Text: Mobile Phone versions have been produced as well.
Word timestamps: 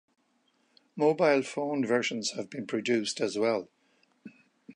Mobile 0.95 1.43
Phone 1.43 1.85
versions 1.85 2.31
have 2.31 2.49
been 2.49 2.65
produced 2.65 3.21
as 3.21 3.37
well. 3.37 3.69